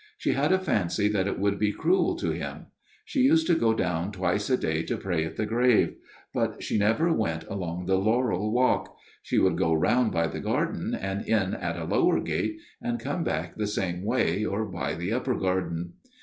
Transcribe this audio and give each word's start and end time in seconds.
She 0.17 0.31
had 0.31 0.51
a 0.51 0.57
fancy 0.57 1.07
that 1.09 1.27
it 1.27 1.37
would 1.37 1.59
be 1.59 1.71
cruel 1.71 2.15
to 2.15 2.31
him. 2.31 2.65
She 3.05 3.21
used 3.21 3.45
to 3.45 3.53
go 3.53 3.75
down 3.75 4.11
twice 4.11 4.49
a 4.49 4.57
day 4.57 4.81
to 4.81 4.97
pray 4.97 5.23
at 5.25 5.35
the 5.37 5.45
grave; 5.45 5.93
but 6.33 6.63
she 6.63 6.79
never 6.79 7.13
went 7.13 7.43
along 7.43 7.85
the 7.85 7.99
laurel 7.99 8.51
walk. 8.51 8.97
She 9.21 9.37
would 9.37 9.59
go 9.59 9.73
round 9.73 10.11
by 10.11 10.25
the 10.25 10.39
garden 10.39 10.95
and 10.95 11.23
in 11.27 11.53
at 11.53 11.77
a 11.77 11.83
lower 11.85 12.19
gate, 12.19 12.57
and 12.81 12.99
come 12.99 13.23
back 13.23 13.57
the 13.57 13.67
same 13.67 14.03
way, 14.03 14.43
or 14.43 14.65
by 14.65 14.95
the 14.95 15.13
upper 15.13 15.35
garden. 15.35 15.93